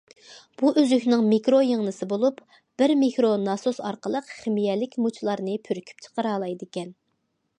بۇ 0.59 0.69
ئۈزۈكنىڭ 0.81 1.25
مىكرو 1.33 1.59
يىڭنىسى 1.71 2.07
بولۇپ، 2.13 2.39
بىر 2.81 2.95
مىكرو 3.03 3.29
ناسوس 3.43 3.83
ئارقىلىق 3.89 4.33
خىمىيەلىك 4.39 4.99
مۇچلارنى 5.05 5.59
پۈركۈپ 5.69 6.05
چىقىرالايدىكەن. 6.07 6.93